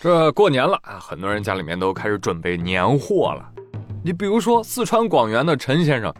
[0.00, 3.50] 这过年了啊，很多人家里面都开始准备年货了。
[4.04, 6.14] 你比如说四川广元的陈先生，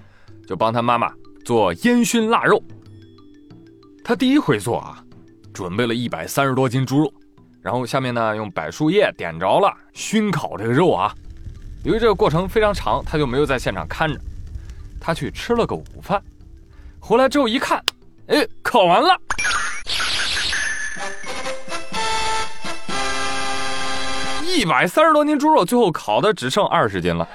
[0.48, 1.12] 就帮他妈妈
[1.44, 2.60] 做烟熏腊肉。
[4.04, 5.02] 他第一回做啊，
[5.52, 7.12] 准备了一百三十多斤猪肉，
[7.62, 11.14] 然后下面呢用柏树叶点着了熏烤这个肉啊。
[11.84, 14.18] 由于这个过程非常长，他就没有在现场看着，
[15.00, 16.20] 他去吃了个午饭，
[16.98, 17.80] 回来之后一看，
[18.26, 19.16] 哎，烤完了。
[24.58, 27.28] 一百三十多斤猪肉，最后烤的只剩二十斤了。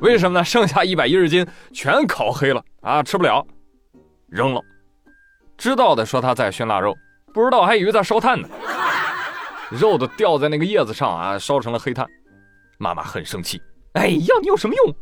[0.00, 0.44] 为什么呢？
[0.44, 3.42] 剩下一百一十斤全烤黑了啊，吃不了，
[4.28, 4.60] 扔了。
[5.56, 6.94] 知道的说他在熏腊肉，
[7.32, 8.46] 不知道还以为在烧炭呢。
[9.70, 12.06] 肉都掉在那个叶子上啊，烧成了黑炭。
[12.76, 13.58] 妈妈很生气，
[13.94, 14.94] 哎，要你有什么用？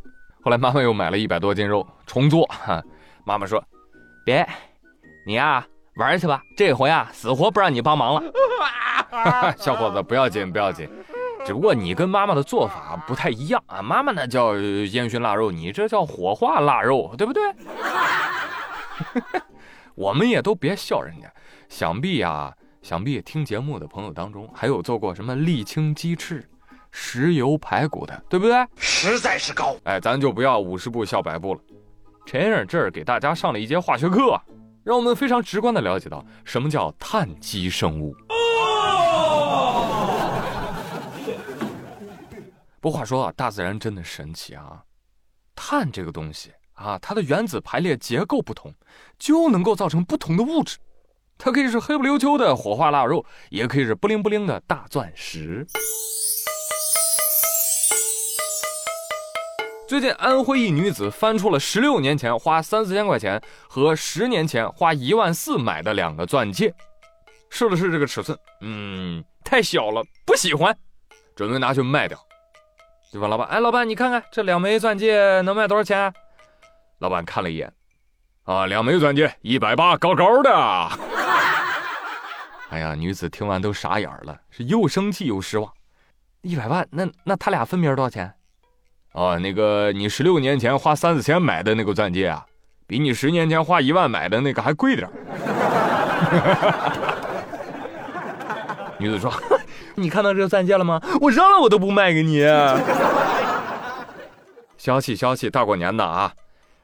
[0.45, 2.45] 后来妈妈又买了一百多斤肉重做。
[2.47, 2.81] 哈
[3.25, 3.61] 妈妈说
[4.25, 4.49] ：“别，
[5.27, 8.23] 你呀。”玩去吧，这回啊，死活不让你帮忙了。
[9.59, 10.89] 小伙子，不要紧，不要紧，
[11.45, 13.83] 只不过你跟妈妈的做法不太一样啊。
[13.83, 17.43] 妈妈那叫烟熏腊肉，你这叫火化腊肉，对不对？
[19.95, 21.31] 我们也都别笑人家。
[21.69, 26.49] 想必呀，想必听节目的朋友当中，还有做过什么沥青鸡翅、
[26.91, 28.67] 石油排骨的，对不对？
[28.77, 29.77] 实在是高。
[29.85, 31.61] 哎，咱就不要五十步笑百步了。
[32.25, 34.41] 陈先生这儿给大家上了一节化学课。
[34.85, 38.15] 让我们非常直观的了解到什么叫碳基生物。
[42.81, 44.83] 不话说啊，大自然真的神奇啊！
[45.55, 48.75] 碳这个东西啊，它的原子排列结构不同，
[49.19, 50.79] 就能够造成不同的物质。
[51.39, 55.65] 它可以是黑不溜秋的火化腊肉，也可以是不灵不灵的大钻石。
[59.93, 66.75] 最近，安徽一女子翻出了十六年前花三四千块钱和十年前花一万四买的两个钻戒，
[67.51, 70.75] 试了试这个尺寸，嗯，太小了，不喜欢，
[71.37, 72.19] 准备拿去卖掉。
[73.13, 76.11] 就问老板：“哎，老板，你看看这两枚钻戒能卖多少钱？”
[77.01, 77.71] 老板看了一眼，
[78.45, 80.51] 啊，两枚钻戒一百八，高高的。
[82.71, 85.71] 哎呀，女子听完都傻眼了，是又生气又失望。
[86.41, 88.35] 一百万，那那他俩分别多少钱？
[89.13, 92.45] 哦，那个你十六年前花三四千买的那个钻戒啊，
[92.87, 95.09] 比你十年前花一万买的那个还贵点
[98.99, 99.33] 女子说
[99.97, 101.01] ：“你看到这个钻戒了吗？
[101.21, 102.47] 我扔了我都不卖给你。
[104.79, 106.33] 消气消气，大过年的啊，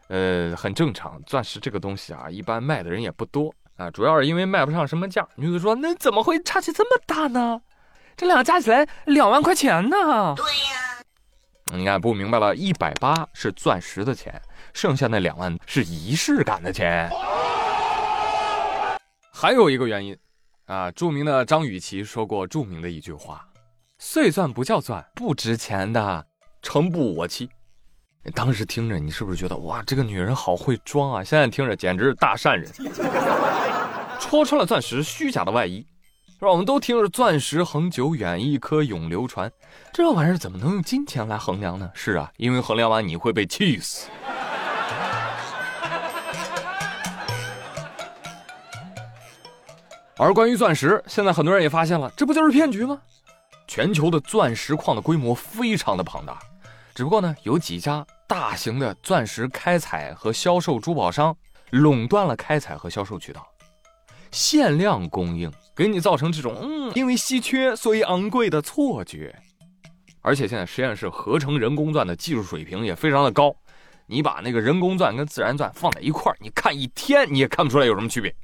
[0.09, 1.21] 呃，很正常。
[1.25, 5.27] 钻石这个东西啊，一般卖的人也不多啊，主要是因为卖不上什么价。
[5.37, 7.61] 女子说：那怎么会差距这么大呢？
[8.17, 10.35] 这两个加起来两万块钱呢？
[10.37, 10.68] 对呀。”
[11.75, 14.41] 你看不明白了，一百八是钻石的钱，
[14.73, 17.11] 剩下那两万是仪式感的钱。
[19.33, 20.17] 还有一个原因，
[20.65, 23.47] 啊，著名的张雨绮说过著名的一句话
[24.01, 26.27] ：“碎钻不叫钻，不值钱的，
[26.63, 27.49] 诚不我妻。”
[28.35, 31.23] 当时听着，你是不是觉得哇，这个女人好会装啊？
[31.23, 32.71] 现在听着简直是大善人，
[34.19, 35.87] 戳穿了钻石虚假的外衣。
[36.39, 36.53] 是吧？
[36.53, 39.51] 我们都听着“钻石恒久远，一颗永流传”，
[39.93, 41.91] 这玩意儿怎么能用金钱来衡量呢？
[41.95, 44.09] 是啊，因为衡量完你会被气死。
[50.17, 53.01] 而关于钻石，现在很多人也发现了，这不就是骗局吗？
[53.67, 56.39] 全球的钻石矿的规模非常的庞大，
[56.95, 61.37] 只不过呢，有几家大型的钻石开采和销售珠宝商
[61.71, 63.45] 垄断了开采和销售渠道。
[64.31, 69.33] 限量供应，给你造成这种嗯，因为稀缺所以昂贵的错觉。
[70.23, 73.55] 而且现在实验室合成人工钻的技术水平也非常的高，
[74.09, 78.35] 你把那个人工钻跟自然钻放在一块儿，你看一天你也看不出来有什么区别。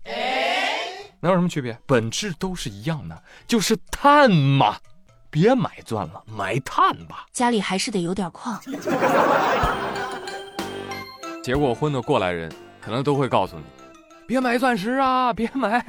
[1.19, 1.77] 能有什么区别？
[1.87, 4.77] 本质都是一样的，就是碳嘛。
[5.29, 7.27] 别买钻了，买碳吧。
[7.33, 8.61] 家里还是得有点矿。
[11.43, 12.49] 结过婚的过来人
[12.81, 13.65] 可能都会告诉你。
[14.27, 15.33] 别买钻石啊！
[15.35, 15.85] 别买，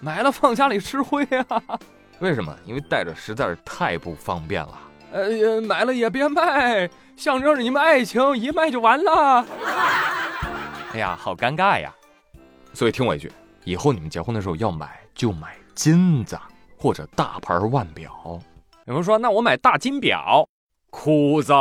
[0.00, 1.62] 买了放家里吃灰啊！
[2.20, 2.54] 为什么？
[2.64, 4.78] 因为带着实在是太不方便了。
[5.12, 9.46] 呃，买了也别卖，象征着你们爱情，一卖就完了。
[10.92, 11.92] 哎呀，好尴尬呀！
[12.74, 13.32] 所以听我一句，
[13.64, 16.38] 以后你们结婚的时候要买就买金子
[16.76, 18.40] 或者大牌腕表。
[18.84, 20.46] 有人说，那我买大金表，
[20.90, 21.54] 裤子。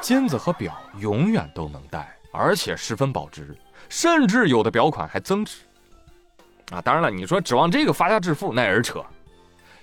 [0.00, 2.08] 金子和表永远都能戴。
[2.32, 3.54] 而且十分保值，
[3.88, 5.58] 甚至有的表款还增值，
[6.70, 9.04] 啊，当然了，你说指望这个发家致富那也是扯，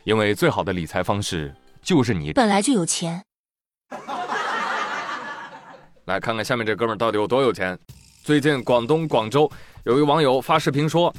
[0.04, 3.24] 因为最好的理财方式就是你本来就有钱。
[6.06, 7.78] 来看看下面这哥们到底有多有钱。
[8.24, 9.50] 最近广东广州
[9.84, 11.14] 有一网友发视频说，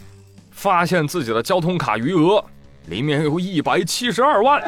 [0.50, 2.44] 发现自己的交通卡余额
[2.86, 4.60] 里面有一百七十二万。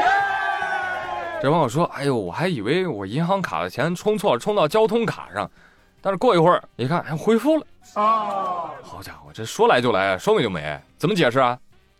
[1.43, 5.51] 这网友说：“哎呦，我还以为我银行卡的钱充错了，充到交通卡上，
[6.03, 7.67] 但是过一会儿一看，还，恢复了。
[7.95, 11.59] 哦，好家伙，这说来就来，说没就没，怎么解释啊？”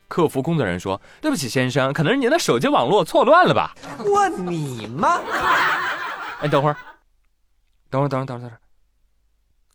[0.09, 3.73] 客服工作人员说：“对不起，先生，可能是您的手机网络错乱了吧？”
[4.05, 5.21] 我你妈！
[6.43, 6.77] 哎，等会儿，
[7.89, 8.59] 等会儿，等会儿，等会儿，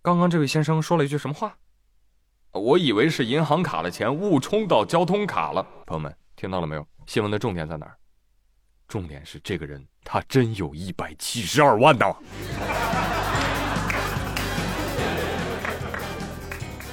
[0.04, 1.56] 刚刚这位先生说了一句什么话？
[2.52, 5.66] 我以为是银行卡的钱误充到交通卡了。
[5.86, 6.86] 朋友们听到了没有？
[7.06, 7.96] 新闻的重点在哪儿？
[8.88, 12.06] 重点是这个人他真有一百七十二万呢！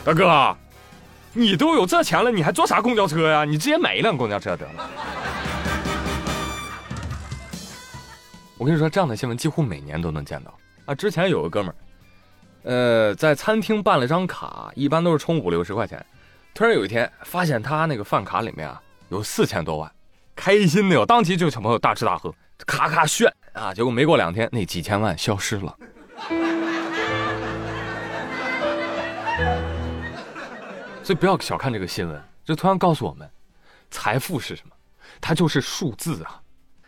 [0.05, 0.55] 大哥，
[1.33, 3.43] 你都有这钱了，你还坐啥公交车呀？
[3.47, 4.91] 你直接买一辆公交车得了。
[8.59, 10.55] 我跟你说，这样的新闻几乎每年都能见到
[10.85, 10.95] 啊！
[10.95, 11.75] 之前有个哥们儿。
[12.65, 16.05] 呃，在餐厅办了张卡，一般都是充五六十块钱。
[16.53, 18.79] 突然有一天，发现他那个饭卡里面啊
[19.09, 19.91] 有四千多万，
[20.37, 22.31] 开心的哟，当即就请朋友大吃大喝，
[22.67, 23.73] 咔咔炫啊！
[23.73, 25.75] 结果没过两天，那几千万消失了。
[31.05, 33.29] 所以不要小看这个新闻，这突然告诉我们，
[33.91, 34.75] 财富是什么？
[35.21, 36.41] 它就是数字啊！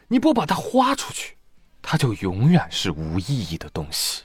[0.09, 1.37] 你不把它花出去，
[1.83, 4.23] 它就永远是无意义的东西。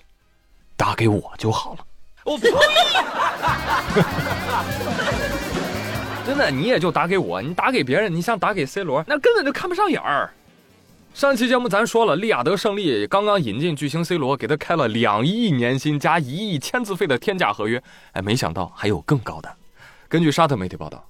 [0.78, 1.86] 打给我就好了。
[2.24, 2.50] 我呸！
[6.26, 10.32] 真的，你也就打给我，你打给别人，你像打给 C 罗，那根本就看不上眼儿。
[11.14, 17.84] 上期节目咱说了，利雅得胜利刚刚引进巨星 C 罗，给他开了两亿年薪加一亿签字费的天价合约。
[18.14, 19.54] 哎，没想到还有更高的。
[20.12, 21.02] 根据沙特媒体报道，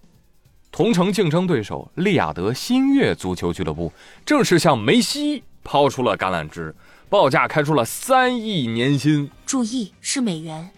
[0.71, 3.91] 同城竞争对手利雅得新月足球俱乐部
[4.23, 6.71] 正式向梅西抛出了橄榄枝。
[7.09, 10.69] 报价开出了三亿年薪，注意是美元。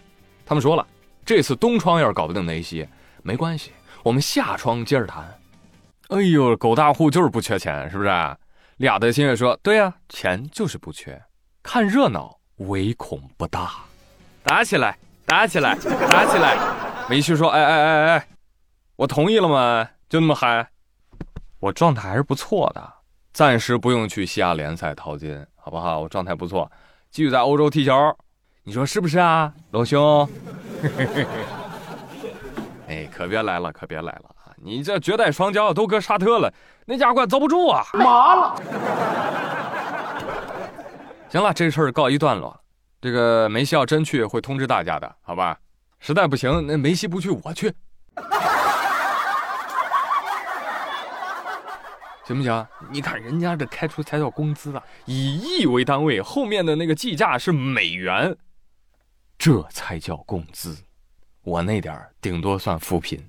[0.46, 0.86] 他们说了，
[1.22, 2.88] 这次东窗要是搞不定梅西，
[3.22, 3.72] 没关系，
[4.02, 5.38] 我们下窗接着谈。
[6.08, 8.08] 哎呦，狗大户就是不缺钱，是不是？
[8.78, 11.20] 利亚德新月说：“对呀，钱就是不缺，
[11.62, 13.84] 看热闹唯恐不大。”
[14.42, 14.96] 打起来，
[15.26, 15.74] 打起来，
[16.08, 16.83] 打起来！
[17.08, 18.28] 梅西说：“哎哎哎哎，
[18.96, 19.86] 我同意了吗？
[20.08, 20.66] 就那么嗨？
[21.60, 22.92] 我状态还是不错的，
[23.32, 26.00] 暂时不用去西亚联赛淘金。”好不好？
[26.00, 26.70] 我状态不错，
[27.10, 28.14] 继续在欧洲踢球，
[28.64, 30.28] 你说是不是啊，龙兄？
[32.86, 34.52] 哎，可别来了，可别来了啊！
[34.56, 36.52] 你这绝代双骄都搁沙特了，
[36.84, 37.82] 那家伙遭不住啊！
[37.94, 38.54] 麻了。
[41.30, 42.54] 行了，这事儿告一段落。
[43.00, 45.58] 这个梅西要真去，会通知大家的，好吧？
[46.06, 47.72] 实在不行，那梅西不去，我去。
[52.26, 52.66] 行不行？
[52.90, 58.36] 你看人家这开出才叫工资啊，以亿为单位，后面的那个计价是美元，
[59.38, 60.76] 这才叫工资。
[61.40, 63.26] 我那点儿顶多算扶贫。